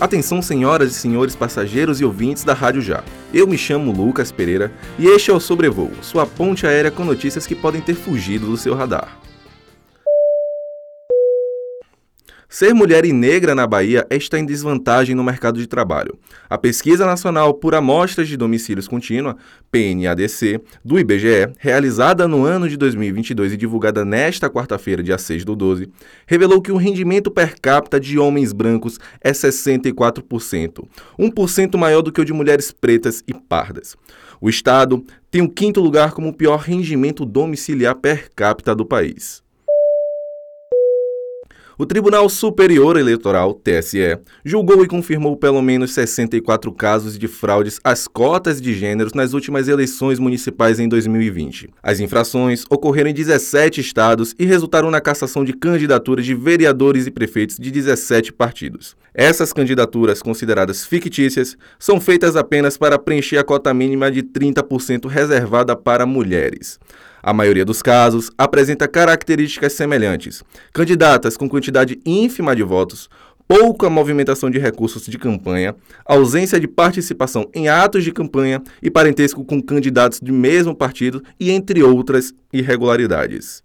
[0.00, 3.04] Atenção, senhoras e senhores passageiros e ouvintes da Rádio Já.
[3.34, 7.46] Eu me chamo Lucas Pereira e este é o Sobrevoo, sua ponte aérea com notícias
[7.46, 9.18] que podem ter fugido do seu radar.
[12.52, 16.18] Ser mulher e negra na Bahia está em desvantagem no mercado de trabalho.
[16.48, 19.36] A Pesquisa Nacional por Amostras de Domicílios Contínua,
[19.70, 25.54] PNADC, do IBGE, realizada no ano de 2022 e divulgada nesta quarta-feira, dia 6 do
[25.54, 25.88] 12,
[26.26, 30.84] revelou que o rendimento per capita de homens brancos é 64%,
[31.16, 33.94] 1% maior do que o de mulheres pretas e pardas.
[34.40, 39.40] O Estado tem o quinto lugar como o pior rendimento domiciliar per capita do país.
[41.80, 48.06] O Tribunal Superior Eleitoral, TSE, julgou e confirmou pelo menos 64 casos de fraudes às
[48.06, 51.70] cotas de gêneros nas últimas eleições municipais em 2020.
[51.82, 57.10] As infrações ocorreram em 17 estados e resultaram na cassação de candidaturas de vereadores e
[57.10, 58.94] prefeitos de 17 partidos.
[59.14, 65.74] Essas candidaturas, consideradas fictícias, são feitas apenas para preencher a cota mínima de 30% reservada
[65.74, 66.78] para mulheres.
[67.22, 73.08] A maioria dos casos apresenta características semelhantes: candidatas com quantidade ínfima de votos,
[73.46, 79.44] pouca movimentação de recursos de campanha, ausência de participação em atos de campanha e parentesco
[79.44, 83.62] com candidatos do mesmo partido e entre outras irregularidades.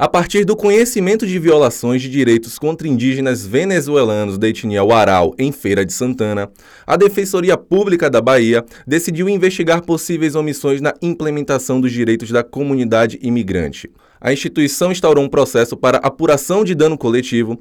[0.00, 5.52] A partir do conhecimento de violações de direitos contra indígenas venezuelanos da etnia Uaral em
[5.52, 6.50] Feira de Santana,
[6.86, 13.18] a Defensoria Pública da Bahia decidiu investigar possíveis omissões na implementação dos direitos da comunidade
[13.20, 13.90] imigrante.
[14.18, 17.58] A instituição instaurou um processo para apuração de dano coletivo.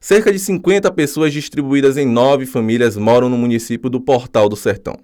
[0.00, 4.94] Cerca de 50 pessoas distribuídas em nove famílias moram no município do Portal do Sertão.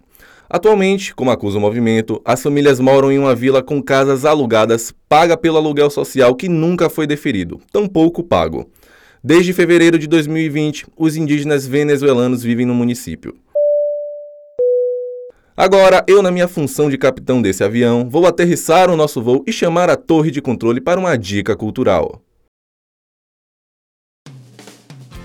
[0.51, 5.37] Atualmente, como acusa o movimento, as famílias moram em uma vila com casas alugadas, paga
[5.37, 8.71] pelo aluguel social que nunca foi deferido, tampouco pago.
[9.23, 13.37] Desde fevereiro de 2020, os indígenas venezuelanos vivem no município.
[15.55, 19.53] Agora, eu, na minha função de capitão desse avião, vou aterrissar o nosso voo e
[19.53, 22.23] chamar a torre de controle para uma dica cultural.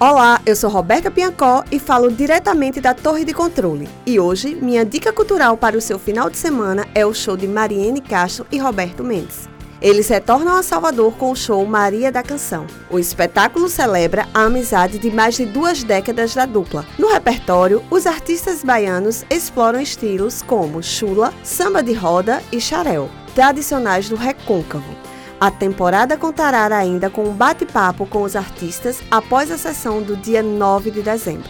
[0.06, 3.88] Olá, eu sou Roberta Piancó e falo diretamente da Torre de Controle.
[4.06, 7.48] E hoje, minha dica cultural para o seu final de semana é o show de
[7.48, 9.48] Mariene Castro e Roberto Mendes.
[9.82, 12.68] Eles retornam a Salvador com o show Maria da Canção.
[12.90, 16.86] O espetáculo celebra a amizade de mais de duas décadas da dupla.
[17.00, 24.10] No repertório, os artistas baianos exploram estilos como chula, samba de roda e xarel, tradicionais
[24.10, 25.13] do recôncavo.
[25.44, 30.42] A temporada contará ainda com um bate-papo com os artistas após a sessão do dia
[30.42, 31.50] 9 de dezembro.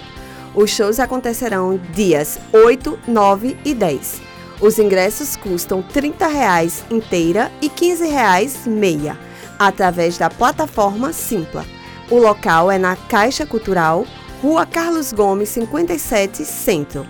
[0.56, 4.20] Os shows acontecerão dias 8, 9 e 10.
[4.60, 9.16] Os ingressos custam 30 reais inteira e 15 reais meia,
[9.60, 11.64] através da plataforma Simpla.
[12.10, 14.08] O local é na Caixa Cultural,
[14.42, 17.06] Rua Carlos Gomes, 57, Centro.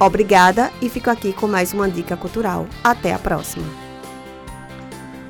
[0.00, 2.66] Obrigada e fico aqui com mais uma dica cultural.
[2.82, 3.87] Até a próxima!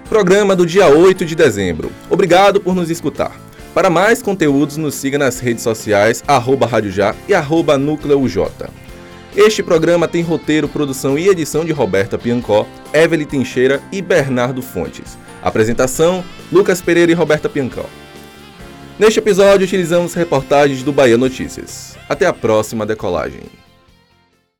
[0.08, 1.92] Programa do dia 8 de dezembro.
[2.08, 3.38] Obrigado por nos escutar.
[3.74, 8.24] Para mais conteúdos, nos siga nas redes sociais, arroba Rádio Já e arroba Núcleo.
[9.36, 15.18] Este programa tem roteiro, produção e edição de Roberta Piancó, Evelyn Teixeira e Bernardo Fontes.
[15.42, 17.84] Apresentação, Lucas Pereira e Roberta Piancó.
[18.98, 21.98] Neste episódio, utilizamos reportagens do Bahia Notícias.
[22.08, 23.42] Até a próxima decolagem.